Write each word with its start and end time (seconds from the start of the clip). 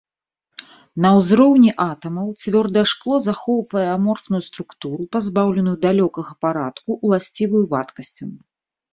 На 1.03 1.09
ўзроўні 1.17 1.67
атамаў 1.89 2.27
цвёрдае 2.45 2.81
шкло 2.91 3.15
захоўвае 3.25 3.83
аморфную 3.97 4.41
структуру, 4.47 5.03
пазбаўленую 5.17 5.73
далёкага 5.85 6.33
парадку, 6.47 6.97
уласцівую 7.11 7.63
вадкасцям. 7.75 8.31